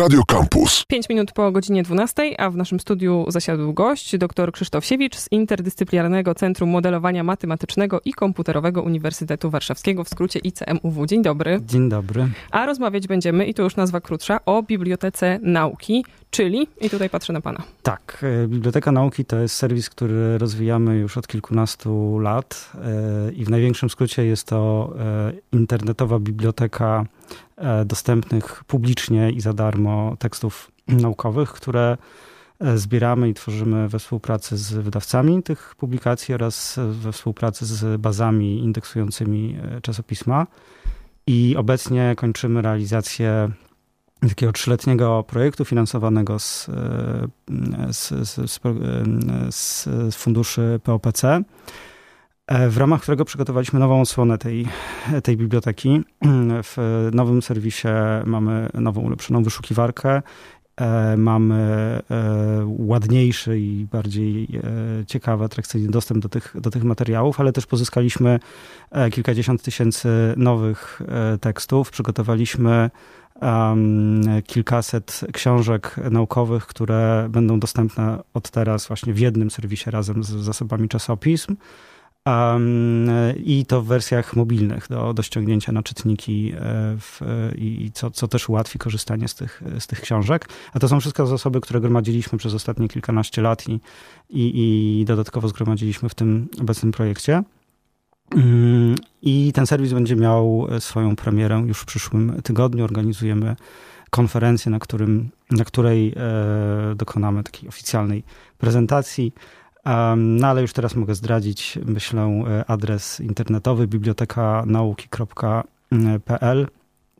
[0.00, 0.84] Radio Campus.
[0.88, 5.32] 5 minut po godzinie 12, a w naszym studiu zasiadł gość, dr Krzysztof Siewicz z
[5.32, 11.06] Interdyscyplinarnego Centrum Modelowania Matematycznego i Komputerowego Uniwersytetu Warszawskiego, w skrócie ICMUW.
[11.06, 11.60] Dzień dobry.
[11.66, 12.28] Dzień dobry.
[12.50, 17.32] A rozmawiać będziemy, i to już nazwa krótsza, o Bibliotece Nauki, czyli, i tutaj patrzę
[17.32, 17.62] na pana.
[17.82, 23.44] Tak, e, Biblioteka Nauki to jest serwis, który rozwijamy już od kilkunastu lat e, i
[23.44, 27.04] w największym skrócie jest to e, internetowa biblioteka
[27.86, 31.96] dostępnych publicznie i za darmo tekstów naukowych, które
[32.74, 39.58] zbieramy i tworzymy we współpracy z wydawcami tych publikacji oraz we współpracy z bazami indeksującymi
[39.82, 40.46] czasopisma.
[41.26, 43.50] I obecnie kończymy realizację
[44.28, 48.60] takiego trzyletniego projektu finansowanego z, e, z, z,
[49.50, 51.44] z, funduszy POPC, e,
[52.50, 54.66] w ramach którego przygotowaliśmy nową odsłonę tej,
[55.22, 56.00] tej biblioteki.
[56.62, 57.88] W nowym serwisie
[58.24, 60.22] mamy nową, ulepszoną wyszukiwarkę,
[60.76, 62.00] e, mamy
[62.66, 64.48] ładniejszy i bardziej
[65.06, 68.40] ciekawy, atrakcyjny dostęp do tych, do tych materiałów, ale też pozyskaliśmy
[69.12, 71.02] kilkadziesiąt tysięcy nowych
[71.40, 71.90] tekstów.
[71.90, 72.90] Przygotowaliśmy
[74.46, 80.88] kilkaset książek naukowych, które będą dostępne od teraz właśnie w jednym serwisie razem z zasobami
[80.88, 81.56] czasopism.
[82.26, 86.58] Um, I to w wersjach mobilnych do, do ściągnięcia na czytniki e,
[86.98, 87.20] w,
[87.54, 90.48] i co, co też ułatwi korzystanie z tych, z tych książek.
[90.72, 93.80] A to są wszystko zasoby, które gromadziliśmy przez ostatnie kilkanaście lat i,
[94.30, 97.42] i, i dodatkowo zgromadziliśmy w tym obecnym projekcie.
[98.34, 102.84] Mm, I ten serwis będzie miał swoją premierę już w przyszłym tygodniu.
[102.84, 103.56] Organizujemy
[104.10, 108.22] konferencję, na, którym, na której e, dokonamy takiej oficjalnej
[108.58, 109.32] prezentacji.
[110.16, 116.66] No ale już teraz mogę zdradzić, myślę, e, adres internetowy bibliotekanauki.pl.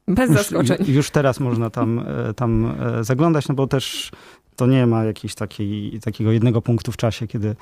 [0.09, 0.77] Bez zaskoczeń.
[0.81, 4.11] Już, już teraz można tam, e, tam zaglądać, no bo też
[4.57, 7.55] to nie ma jakiegoś takiej, takiego jednego punktu w czasie, kiedy E,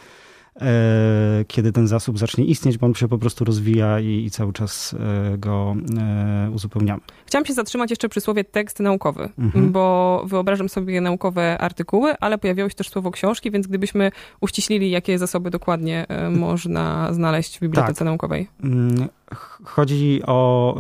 [1.47, 4.95] kiedy ten zasób zacznie istnieć, bo on się po prostu rozwija i, i cały czas
[5.35, 7.01] e, go e, uzupełniamy.
[7.27, 9.73] Chciałam się zatrzymać jeszcze przy słowie tekst naukowy, mhm.
[9.73, 14.11] bo wyobrażam sobie naukowe artykuły, ale pojawiało się też słowo książki, więc gdybyśmy
[14.41, 18.07] uściślili, jakie zasoby dokładnie można znaleźć w bibliotece tak.
[18.07, 18.49] naukowej.
[18.65, 19.09] Mm,
[19.65, 20.75] chodzi o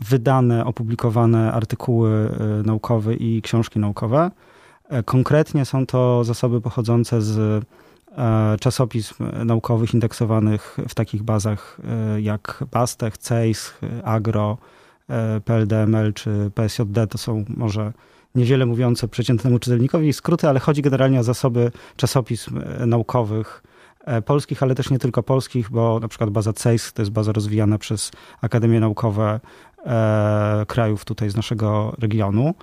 [0.00, 2.28] wydane, opublikowane artykuły
[2.64, 4.30] naukowe i książki naukowe.
[5.04, 7.81] Konkretnie są to zasoby pochodzące z E,
[8.60, 13.74] czasopism naukowych indeksowanych w takich bazach e, jak Bastech, CEIS,
[14.04, 14.58] Agro,
[15.08, 17.06] e, PLDML czy PSJD.
[17.10, 17.92] To są może
[18.34, 23.62] niewiele mówiące przeciętnemu czytelnikowi skróty, ale chodzi generalnie o zasoby czasopism naukowych
[24.24, 27.78] polskich, ale też nie tylko polskich, bo na przykład baza CEIS to jest baza rozwijana
[27.78, 29.40] przez Akademie Naukowe
[30.66, 32.54] krajów tutaj z naszego regionu.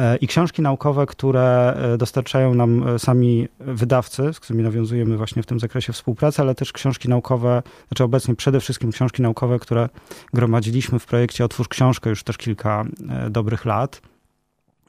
[0.00, 5.42] E, i książki naukowe, które e, dostarczają nam e, sami wydawcy, z którymi nawiązujemy właśnie
[5.42, 9.88] w tym zakresie współpracę, ale też książki naukowe, znaczy obecnie przede wszystkim książki naukowe, które
[10.32, 12.84] gromadziliśmy w projekcie Otwórz Książkę już też kilka
[13.30, 14.00] dobrych lat.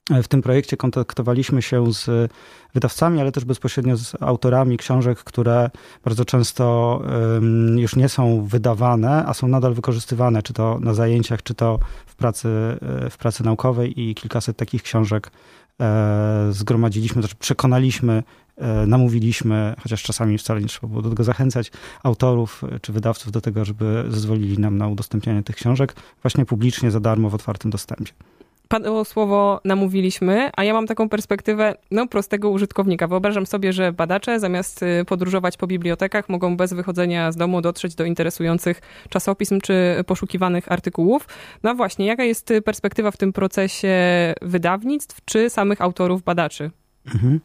[0.09, 2.31] W tym projekcie kontaktowaliśmy się z
[2.73, 5.69] wydawcami, ale też bezpośrednio z autorami książek, które
[6.03, 7.01] bardzo często
[7.75, 12.16] już nie są wydawane, a są nadal wykorzystywane, czy to na zajęciach, czy to w
[12.16, 12.49] pracy,
[13.05, 14.01] e, w pracy naukowej.
[14.01, 15.31] I kilkaset takich książek
[15.81, 18.23] e, zgromadziliśmy, znaczy przekonaliśmy,
[18.57, 21.72] e, namówiliśmy, chociaż czasami wcale nie trzeba było do tego zachęcać,
[22.03, 26.99] autorów czy wydawców do tego, żeby zezwolili nam na udostępnianie tych książek właśnie publicznie za
[26.99, 28.11] darmo w otwartym dostępie
[28.67, 33.07] padło słowo namówiliśmy, a ja mam taką perspektywę no, prostego użytkownika.
[33.07, 37.95] Wyobrażam sobie, że badacze zamiast y, podróżować po bibliotekach mogą bez wychodzenia z domu dotrzeć
[37.95, 41.27] do interesujących czasopism czy poszukiwanych artykułów.
[41.63, 43.95] No właśnie, jaka jest perspektywa w tym procesie
[44.41, 46.71] wydawnictw czy samych autorów badaczy?
[47.05, 47.39] Mhm.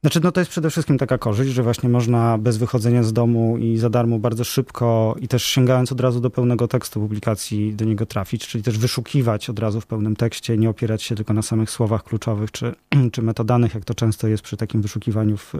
[0.00, 3.58] Znaczy, no to jest przede wszystkim taka korzyść, że właśnie można bez wychodzenia z domu
[3.58, 7.84] i za darmo bardzo szybko i też sięgając od razu do pełnego tekstu publikacji do
[7.84, 11.42] niego trafić, czyli też wyszukiwać od razu w pełnym tekście, nie opierać się tylko na
[11.42, 12.74] samych słowach kluczowych czy,
[13.12, 15.54] czy metodanych, jak to często jest przy takim wyszukiwaniu w,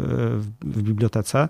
[0.62, 1.49] w, bibliotece.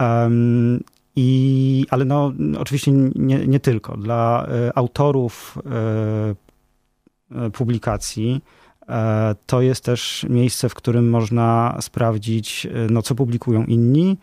[0.00, 0.80] Um,
[1.16, 3.96] i, ale no, oczywiście nie, nie tylko.
[3.96, 5.58] Dla y, autorów
[7.32, 8.65] y, y, publikacji E,
[9.46, 14.18] to jest też miejsce, w którym można sprawdzić, e, no, co publikują inni,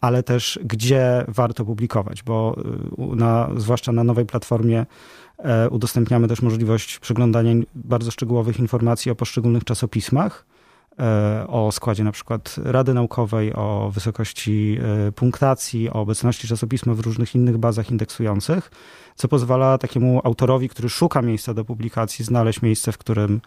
[0.00, 2.56] ale też gdzie warto publikować, bo
[2.98, 4.86] e, na, zwłaszcza na nowej platformie
[5.70, 10.46] udostępniamy też możliwość przeglądania bardzo szczegółowych informacji o poszczególnych czasopismach
[11.48, 14.78] o składzie na przykład Rady Naukowej, o wysokości
[15.14, 18.70] punktacji, o obecności czasopisma w różnych innych bazach indeksujących,
[19.18, 23.40] co pozwala takiemu autorowi, który szuka miejsca do publikacji, znaleźć miejsce, w którym,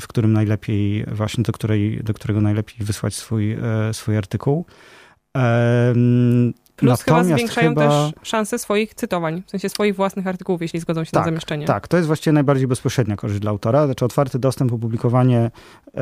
[0.00, 3.56] w którym najlepiej, właśnie do, której, do którego najlepiej wysłać swój,
[3.92, 4.66] swój artykuł.
[6.76, 7.88] Plus Natomiast chyba zwiększają chyba...
[7.88, 11.66] też szanse swoich cytowań, w sensie swoich własnych artykułów, jeśli zgodzą się tak, na zamieszczenie.
[11.66, 13.86] Tak, to jest właściwie najbardziej bezpośrednia korzyść dla autora.
[13.86, 15.50] Znaczy otwarty dostęp, opublikowanie,
[15.94, 16.00] e,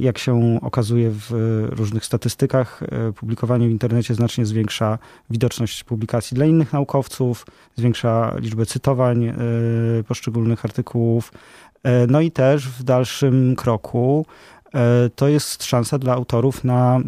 [0.00, 1.30] jak się okazuje w
[1.70, 4.98] różnych statystykach, e, publikowanie w internecie znacznie zwiększa
[5.30, 7.46] widoczność publikacji dla innych naukowców,
[7.76, 9.34] zwiększa liczbę cytowań e,
[10.08, 11.32] poszczególnych artykułów.
[12.08, 14.26] No i też w dalszym kroku
[15.16, 17.00] to jest szansa dla autorów na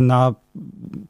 [0.00, 0.34] na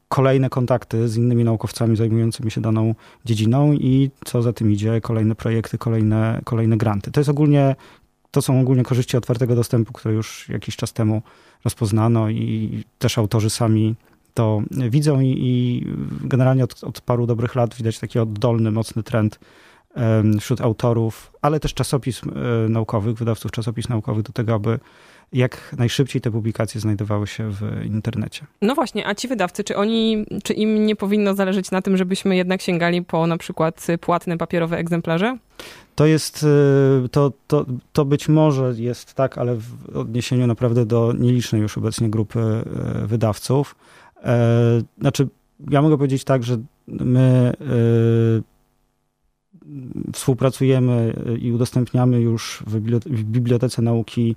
[0.07, 5.35] kolejne kontakty z innymi naukowcami zajmującymi się daną dziedziną i co za tym idzie, kolejne
[5.35, 7.11] projekty, kolejne, kolejne granty.
[7.11, 7.75] To jest ogólnie,
[8.31, 11.21] to są ogólnie korzyści otwartego dostępu, które już jakiś czas temu
[11.63, 13.95] rozpoznano i też autorzy sami
[14.33, 15.85] to widzą i, i
[16.27, 19.39] generalnie od, od, paru dobrych lat widać taki oddolny, mocny trend
[20.39, 24.79] wśród autorów, ale też czasopism e, naukowych, wydawców czasopism naukowych do tego, aby
[25.33, 28.45] jak najszybciej te publikacje znajdowały się w internecie.
[28.61, 32.35] No właśnie, a ci wydawcy, czy oni, czy im nie powinno zależeć na tym, żebyśmy
[32.35, 35.37] jednak sięgali po na przykład płatne papierowe egzemplarze?
[35.95, 36.43] To jest,
[37.05, 41.77] y, to, to, to być może jest tak, ale w odniesieniu naprawdę do nielicznej już
[41.77, 42.39] obecnie grupy
[43.03, 43.75] y, wydawców.
[44.23, 45.27] E, znaczy,
[45.69, 46.57] ja mogę powiedzieć tak, że
[46.87, 48.55] my y,
[50.13, 54.35] współpracujemy i udostępniamy już w Bibliotece Nauki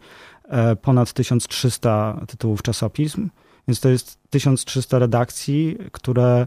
[0.83, 3.29] ponad 1300 tytułów czasopism,
[3.69, 6.47] więc to jest 1300 redakcji, które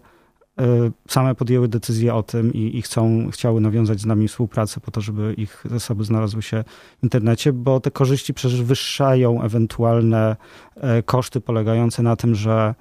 [0.60, 4.92] e, same podjęły decyzję o tym i, i chcą, chciały nawiązać z nami współpracę po
[4.92, 6.64] to, żeby ich zasoby znalazły się
[7.00, 10.36] w internecie, bo te korzyści przewyższają ewentualne
[10.76, 12.76] e, koszty polegające na tym, że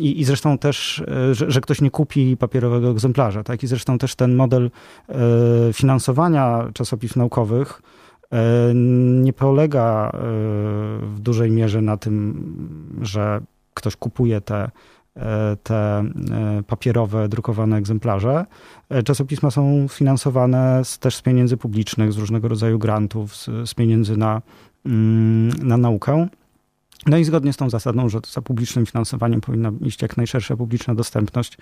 [0.00, 3.42] i, I zresztą też, że, że, ktoś nie kupi papierowego egzemplarza.
[3.42, 3.62] Tak?
[3.62, 4.70] I zresztą też ten model
[5.72, 8.03] finansowania czasopism naukowych E,
[9.24, 10.18] nie polega e,
[11.06, 13.40] w dużej mierze na tym, że
[13.74, 14.70] ktoś kupuje te,
[15.16, 16.04] e, te
[16.66, 18.46] papierowe, drukowane egzemplarze.
[19.04, 24.16] Czasopisma są finansowane z, też z pieniędzy publicznych, z różnego rodzaju grantów, z, z pieniędzy
[24.16, 24.42] na,
[24.86, 26.28] mm, na naukę.
[27.06, 30.94] No i zgodnie z tą zasadą, że za publicznym finansowaniem powinna iść jak najszersza publiczna
[30.94, 31.58] dostępność,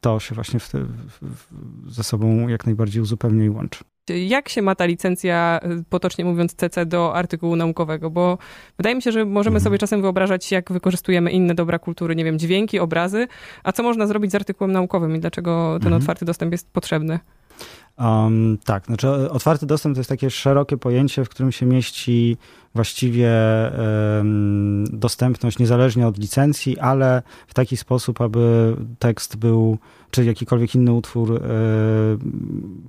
[0.00, 1.44] to się właśnie w te, w,
[1.86, 3.84] ze sobą jak najbardziej uzupełnia i łączy
[4.18, 8.10] jak się ma ta licencja, y, potocznie mówiąc, CC do artykułu naukowego?
[8.10, 8.38] Bo
[8.76, 9.64] wydaje mi się, że możemy mhm.
[9.64, 13.28] sobie czasem wyobrażać, jak wykorzystujemy inne dobra kultury, nie wiem, dźwięki, obrazy,
[13.64, 16.02] a co można zrobić z artykułem naukowym i dlaczego ten mhm.
[16.02, 17.18] otwarty dostęp jest potrzebny?
[17.98, 22.36] Um, tak, znaczy otwarty dostęp to jest takie szerokie pojęcie, w którym się mieści
[22.74, 23.30] właściwie
[23.78, 29.78] um, dostępność niezależnie od licencji, ale w taki sposób, aby tekst był,
[30.10, 31.40] czy jakikolwiek inny utwór um,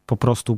[0.05, 0.57] po prostu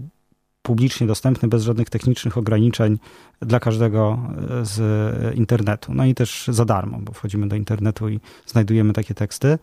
[0.64, 3.00] publicznie dostępny, bez żadnych technicznych ograniczeń
[3.42, 4.20] dla każdego
[4.62, 5.94] e, z internetu.
[5.94, 9.58] No i też za darmo, bo wchodzimy do internetu i znajdujemy takie teksty.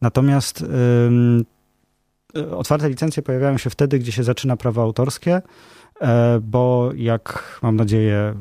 [0.00, 0.64] Natomiast
[2.50, 5.42] otwarte licencje pojawiają się wtedy, gdzie się zaczyna prawo autorskie,
[6.00, 8.34] e, bo jak mam nadzieję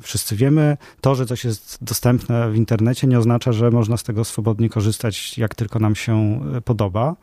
[0.00, 4.24] wszyscy wiemy, to, że coś jest dostępne w internecie nie oznacza, że można z tego
[4.24, 7.16] swobodnie korzystać, jak tylko nam się e, podoba.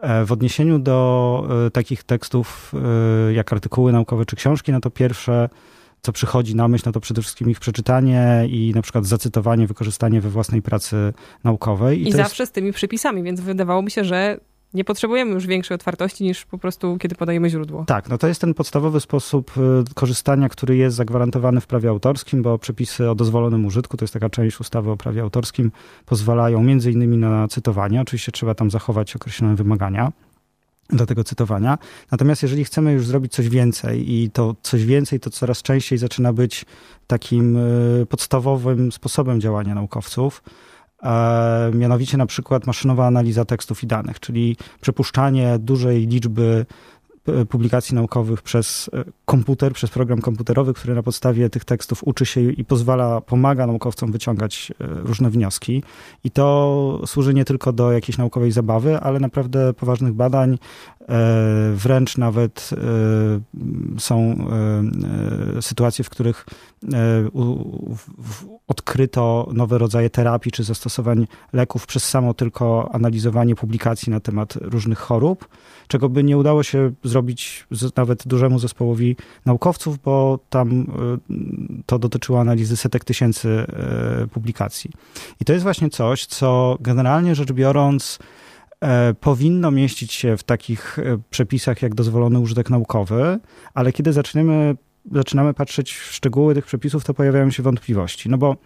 [0.00, 2.72] E, w odniesieniu do e, takich tekstów
[3.28, 5.48] e, jak artykuły naukowe czy książki, no to pierwsze,
[6.02, 10.20] co przychodzi na myśl, no to przede wszystkim ich przeczytanie i na przykład zacytowanie, wykorzystanie
[10.20, 11.12] we własnej pracy
[11.44, 12.02] naukowej.
[12.02, 12.52] I, I zawsze jest...
[12.52, 14.40] z tymi przypisami, więc wydawało mi się, że
[14.74, 17.84] nie potrzebujemy już większej otwartości niż po prostu, kiedy podajemy źródło.
[17.84, 19.52] Tak, no to jest ten podstawowy sposób
[19.90, 24.14] y, korzystania, który jest zagwarantowany w prawie autorskim, bo przepisy o dozwolonym użytku, to jest
[24.14, 25.72] taka część ustawy o prawie autorskim,
[26.06, 28.00] pozwalają między innymi na cytowanie.
[28.00, 30.12] Oczywiście trzeba tam zachować określone wymagania
[30.90, 31.78] do tego cytowania.
[32.10, 36.32] Natomiast jeżeli chcemy już zrobić coś więcej i to coś więcej to coraz częściej zaczyna
[36.32, 36.64] być
[37.06, 40.42] takim y, podstawowym sposobem działania naukowców,
[41.74, 46.66] mianowicie na przykład maszynowa analiza tekstów i danych, czyli przepuszczanie dużej liczby
[47.28, 52.26] e, publikacji naukowych przez e, komputer, przez program komputerowy, który na podstawie tych tekstów uczy
[52.26, 55.82] się i pozwala, pomaga naukowcom wyciągać różne wnioski.
[56.24, 60.58] I to służy nie tylko do jakiejś naukowej zabawy, ale naprawdę poważnych badań,
[61.74, 62.70] wręcz nawet
[63.98, 64.46] są
[65.60, 66.46] sytuacje, w których
[68.68, 74.98] odkryto nowe rodzaje terapii czy zastosowań leków przez samo tylko analizowanie publikacji na temat różnych
[74.98, 75.48] chorób,
[75.88, 80.86] czego by nie udało się zrobić nawet dużemu zespołowi naukowców, bo tam
[81.86, 83.66] to dotyczyło analizy setek tysięcy
[84.32, 84.90] publikacji.
[85.40, 88.47] I to jest właśnie coś, co generalnie rzecz biorąc, E,
[89.20, 93.38] powinno mieścić się w takich e, przepisach jak dozwolony użytek naukowy,
[93.74, 94.76] ale kiedy zaczniemy,
[95.12, 98.28] zaczynamy patrzeć w szczegóły tych przepisów, to pojawiają się wątpliwości.
[98.28, 98.56] No bo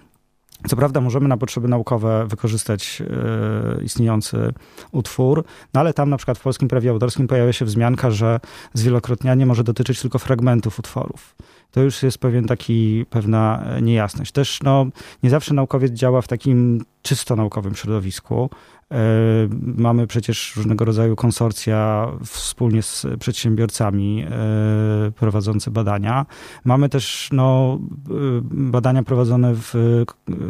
[0.68, 4.52] co prawda możemy na potrzeby naukowe wykorzystać e, istniejący
[4.92, 8.40] utwór, no ale tam na przykład w polskim prawie autorskim pojawia się wzmianka, że
[8.74, 11.34] zwielokrotnianie może dotyczyć tylko fragmentów utworów.
[11.70, 14.32] To już jest pewien taki, pewna niejasność.
[14.32, 14.86] Też no,
[15.22, 18.50] nie zawsze naukowiec działa w takim czysto naukowym środowisku.
[18.92, 26.26] E, mamy przecież różnego rodzaju konsorcja wspólnie z przedsiębiorcami e, prowadzące badania.
[26.64, 27.78] Mamy też no,
[28.10, 28.12] e,
[28.50, 29.74] badania prowadzone w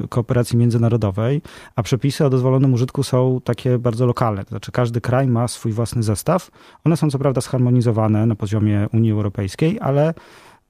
[0.09, 1.43] kooperacji międzynarodowej,
[1.77, 4.45] a przepisy o dozwolonym użytku są takie bardzo lokalne.
[4.45, 6.51] To znaczy każdy kraj ma swój własny zestaw.
[6.85, 10.15] One są co prawda zharmonizowane na poziomie Unii Europejskiej, ale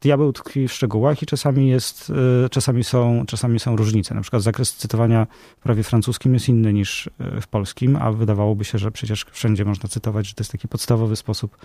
[0.03, 2.13] diabeł tkwi w szczegółach i czasami, jest,
[2.45, 4.15] e, czasami, są, czasami są różnice.
[4.15, 5.27] Na przykład zakres cytowania
[5.61, 9.65] w prawie francuskim jest inny niż e, w polskim, a wydawałoby się, że przecież wszędzie
[9.65, 11.57] można cytować, że to jest taki podstawowy sposób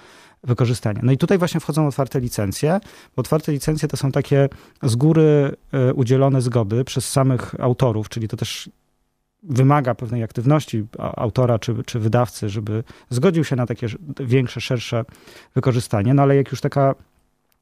[0.43, 0.99] wykorzystania.
[1.03, 2.79] No i tutaj właśnie wchodzą otwarte licencje,
[3.15, 4.49] bo otwarte licencje to są takie
[4.83, 8.69] z góry e, udzielone zgody przez samych autorów, czyli to też
[9.43, 13.87] wymaga pewnej aktywności autora czy, czy wydawcy, żeby zgodził się na takie
[14.19, 15.05] większe, szersze
[15.55, 16.13] wykorzystanie.
[16.13, 16.95] No ale jak już taka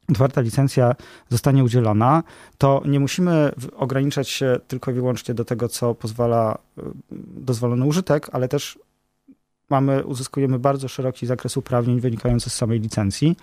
[0.10, 0.96] otwarta licencja
[1.30, 2.24] zostanie udzielona,
[2.58, 6.82] to nie musimy ograniczać się tylko i wyłącznie do tego, co pozwala y,
[7.38, 8.80] dozwolony użytek, ale też
[9.70, 13.36] mamy, uzyskujemy bardzo szeroki zakres uprawnień wynikający z samej licencji.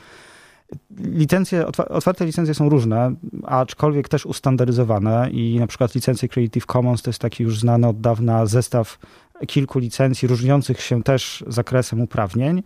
[0.99, 3.15] Licencje, otwarte licencje są różne,
[3.47, 8.01] aczkolwiek też ustandaryzowane i na przykład licencje Creative Commons to jest taki już znany od
[8.01, 8.99] dawna zestaw
[9.47, 12.63] kilku licencji różniących się też zakresem uprawnień.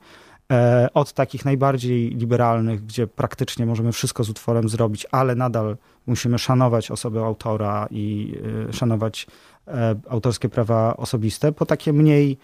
[0.52, 5.76] E, od takich najbardziej liberalnych, gdzie praktycznie możemy wszystko z utworem zrobić, ale nadal
[6.06, 8.34] musimy szanować osobę autora i
[8.68, 9.26] e, szanować
[9.68, 12.38] e, autorskie prawa osobiste, po takie mniej,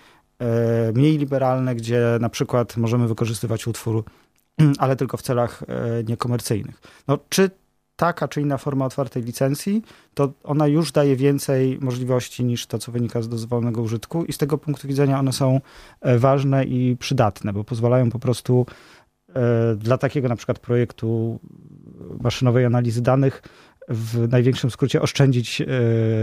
[0.94, 4.04] mniej liberalne, gdzie na przykład możemy wykorzystywać utwór,
[4.78, 5.62] ale tylko w celach
[6.08, 6.80] niekomercyjnych.
[7.08, 7.50] No, czy
[7.96, 9.82] taka czy inna forma otwartej licencji,
[10.14, 14.38] to ona już daje więcej możliwości niż to, co wynika z dozwolonego użytku i z
[14.38, 15.60] tego punktu widzenia one są
[16.00, 18.66] e, ważne i przydatne, bo pozwalają po prostu
[19.34, 21.40] e, dla takiego na przykład projektu
[22.20, 23.42] maszynowej analizy danych
[23.88, 25.66] w największym skrócie oszczędzić e,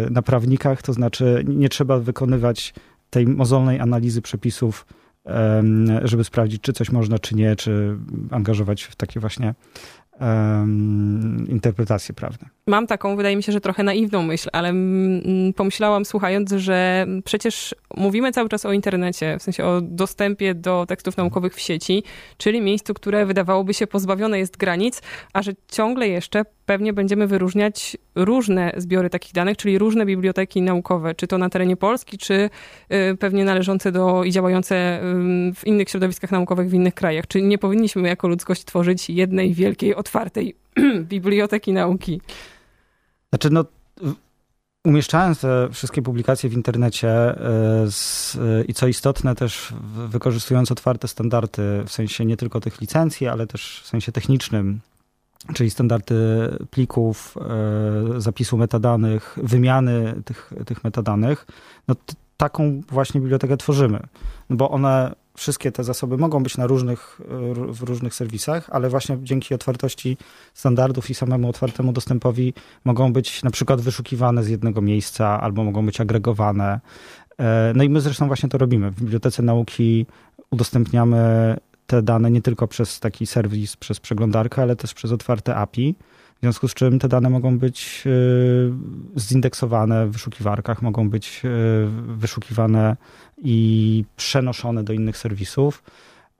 [0.09, 2.73] na prawnikach, to znaczy nie trzeba wykonywać
[3.09, 4.85] tej mozolnej analizy przepisów,
[6.03, 7.97] żeby sprawdzić, czy coś można, czy nie, czy
[8.31, 9.53] angażować w takie właśnie
[10.19, 12.49] um, interpretacje prawne.
[12.69, 14.73] Mam taką, wydaje mi się, że trochę naiwną myśl, ale
[15.55, 21.17] pomyślałam słuchając, że przecież mówimy cały czas o internecie, w sensie o dostępie do tekstów
[21.17, 22.03] naukowych w sieci,
[22.37, 25.01] czyli miejscu, które wydawałoby się pozbawione jest granic,
[25.33, 31.15] a że ciągle jeszcze pewnie będziemy wyróżniać różne zbiory takich danych, czyli różne biblioteki naukowe,
[31.15, 32.49] czy to na terenie Polski, czy
[33.13, 34.99] y, pewnie należące do i działające
[35.55, 37.27] w innych środowiskach naukowych w innych krajach.
[37.27, 40.55] Czy nie powinniśmy jako ludzkość tworzyć jednej wielkiej, otwartej
[41.09, 42.21] biblioteki nauki?
[43.29, 43.65] Znaczy, no,
[44.85, 47.37] umieszczając te wszystkie publikacje w internecie e,
[47.91, 49.73] z, i co istotne też
[50.07, 54.79] wykorzystując otwarte standardy, w sensie nie tylko tych licencji, ale też w sensie technicznym,
[55.53, 56.15] czyli standardy
[56.71, 57.37] plików,
[58.17, 61.45] e, zapisu metadanych, wymiany tych, tych metadanych,
[61.87, 61.95] no
[62.37, 63.99] taką właśnie bibliotekę tworzymy.
[64.49, 67.21] No bo one wszystkie te zasoby mogą być na różnych,
[67.67, 70.17] w różnych serwisach, ale właśnie dzięki otwartości
[70.53, 72.53] standardów i samemu otwartemu dostępowi
[72.85, 76.79] mogą być na przykład wyszukiwane z jednego miejsca albo mogą być agregowane.
[77.39, 78.91] E, no i my zresztą właśnie to robimy.
[78.91, 80.05] W Bibliotece Nauki
[80.51, 81.57] udostępniamy
[81.89, 85.95] te dane nie tylko przez taki serwis, przez przeglądarkę, ale też przez otwarte API.
[86.37, 88.09] W związku z czym te dane mogą być e,
[89.19, 91.49] zindeksowane w wyszukiwarkach, mogą być e,
[92.15, 92.97] wyszukiwane
[93.37, 95.83] i przenoszone do innych serwisów.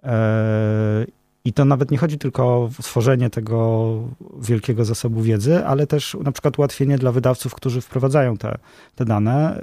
[0.03, 1.05] E,
[1.45, 3.99] I to nawet nie chodzi tylko o stworzenie tego
[4.41, 8.57] wielkiego zasobu wiedzy, ale też na przykład ułatwienie dla wydawców, którzy wprowadzają te,
[8.95, 9.61] te dane,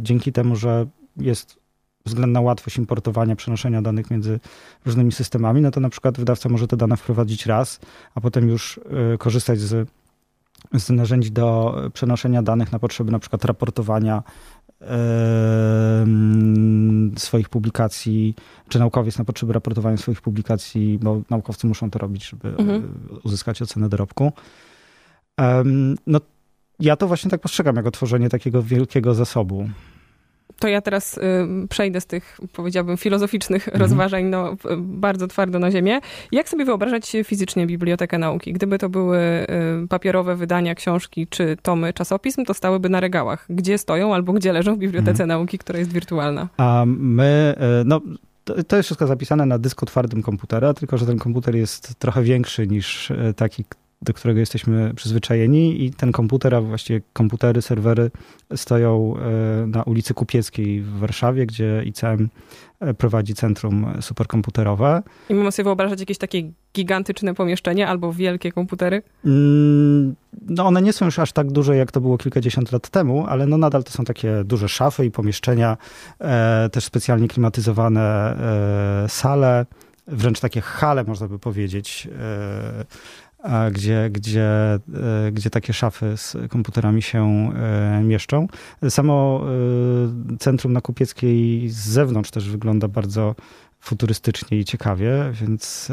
[0.00, 1.67] dzięki temu, że jest
[2.08, 4.40] względna łatwość importowania, przenoszenia danych między
[4.86, 7.80] różnymi systemami, no to na przykład wydawca może te dane wprowadzić raz,
[8.14, 8.80] a potem już
[9.14, 9.88] y, korzystać z,
[10.72, 14.22] z narzędzi do przenoszenia danych na potrzeby na przykład raportowania
[17.16, 18.34] swoich publikacji,
[18.68, 22.94] czy naukowiec na potrzeby raportowania swoich publikacji, bo naukowcy muszą to robić, żeby mhm.
[23.24, 24.32] uzyskać ocenę dorobku.
[26.06, 26.20] No,
[26.80, 29.68] ja to właśnie tak postrzegam, jako tworzenie takiego wielkiego zasobu
[30.58, 31.20] to ja teraz y,
[31.68, 33.80] przejdę z tych, powiedziałbym, filozoficznych mhm.
[33.82, 36.00] rozważań no, bardzo twardo na ziemię.
[36.32, 38.52] Jak sobie wyobrażać fizycznie bibliotekę nauki?
[38.52, 39.18] Gdyby to były
[39.84, 43.46] y, papierowe wydania, książki czy tomy czasopism, to stałyby na regałach.
[43.50, 45.28] Gdzie stoją albo gdzie leżą w bibliotece mhm.
[45.28, 46.48] nauki, która jest wirtualna?
[46.56, 48.00] A my, y, no
[48.68, 52.66] to jest wszystko zapisane na dysku twardym komputera, tylko że ten komputer jest trochę większy
[52.66, 53.64] niż taki,
[54.02, 58.10] do którego jesteśmy przyzwyczajeni i ten komputer, a właściwie komputery, serwery
[58.56, 62.28] stoją e, na ulicy Kupieckiej w Warszawie, gdzie ICM
[62.80, 65.02] e, prowadzi centrum superkomputerowe.
[65.28, 66.42] I mamy sobie wyobrażać jakieś takie
[66.74, 69.02] gigantyczne pomieszczenie albo wielkie komputery?
[69.24, 70.14] Mm,
[70.48, 73.46] no one nie są już aż tak duże, jak to było kilkadziesiąt lat temu, ale
[73.46, 75.76] no nadal to są takie duże szafy i pomieszczenia,
[76.20, 78.36] e, też specjalnie klimatyzowane
[79.08, 79.66] sale,
[80.06, 82.08] wręcz takie hale, można by powiedzieć,
[83.72, 88.46] gdzie, gdzie, e, gdzie takie szafy z komputerami się e, mieszczą.
[88.88, 89.44] Samo
[90.34, 93.34] e, centrum na Kupieckiej z zewnątrz też wygląda bardzo
[93.80, 95.92] futurystycznie i ciekawie, więc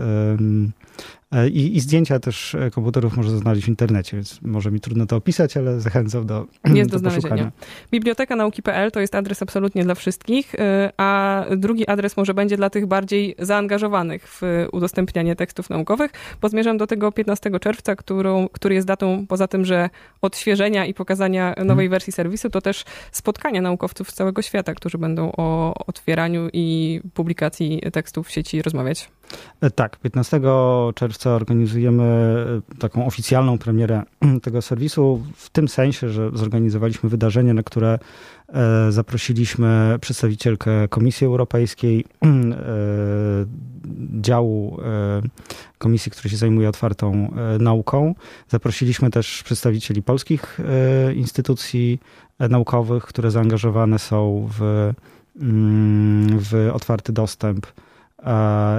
[1.52, 5.16] I, I, zdjęcia też e, komputerów można znaleźć w internecie, więc może mi trudno to
[5.16, 7.52] opisać, ale zachęcam do Jest do, do znalezienia.
[7.92, 12.70] Biblioteka nauki.pl to jest adres absolutnie dla wszystkich, e, a drugi adres może będzie dla
[12.70, 16.12] tych bardziej zaangażowanych w udostępnianie tekstów naukowych,
[16.42, 19.90] bo zmierzam do tego 15 czerwca, którą, który jest datą, poza tym, że
[20.22, 21.90] odświeżenia i pokazania nowej hmm.
[21.90, 27.82] wersji serwisu, to też spotkania naukowców z całego świata, którzy będą o otwieraniu i publikacji
[27.94, 29.10] tekstów w sieci rozmawiać.
[29.76, 30.42] Tak, 15
[30.96, 32.04] czerwca organizujemy
[32.74, 34.04] e, taką oficjalną premierę
[34.44, 38.00] tego serwisu, w tym sensie, że zorganizowaliśmy wydarzenie, na które
[38.50, 42.26] e, zaprosiliśmy przedstawicielkę Komisji Europejskiej, e,
[44.22, 44.78] działu
[45.78, 48.16] komisji, który się zajmuje otwartą nauką.
[48.50, 50.60] Zaprosiliśmy też przedstawicieli polskich
[51.16, 52.00] instytucji
[52.40, 54.92] naukowych, które zaangażowane są w,
[55.42, 57.68] mm, w otwarty dostęp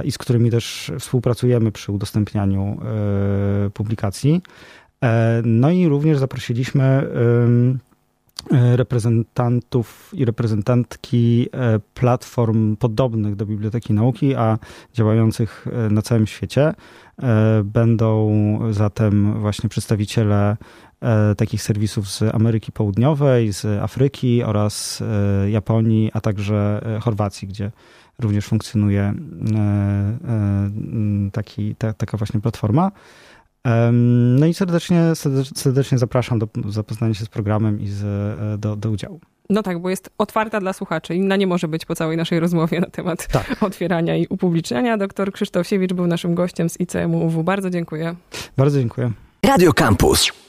[0.03, 2.81] i z którymi też współpracujemy przy udostępnianiu
[3.65, 4.41] e, publikacji.
[5.03, 7.07] E, no i również zaprosiliśmy e,
[8.77, 11.47] reprezentantów i reprezentantki
[11.93, 14.57] platform podobnych do Biblioteki Nauki, a
[14.93, 16.73] działających na całym świecie.
[17.63, 20.57] Będą zatem właśnie przedstawiciele
[21.37, 25.03] takich serwisów z Ameryki Południowej, z Afryki oraz
[25.47, 27.71] Japonii, a także Chorwacji, gdzie
[28.19, 29.13] również funkcjonuje e,
[29.57, 30.69] e,
[31.31, 32.91] taki, ta, taka właśnie platforma.
[34.37, 35.01] No i serdecznie,
[35.55, 39.19] serdecznie zapraszam do zapoznania się z programem i z, e, do, do udziału.
[39.49, 41.15] No tak, bo jest otwarta dla słuchaczy.
[41.15, 43.55] Inna nie może być po całej naszej rozmowie na temat tak.
[43.63, 44.97] otwierania i upubliczniania.
[44.97, 47.43] Doktor Krzysztof Siewicz był naszym gościem z ICMUW.
[47.43, 48.15] Bardzo dziękuję.
[48.57, 49.11] Bardzo dziękuję.
[49.43, 50.46] Radio Campus.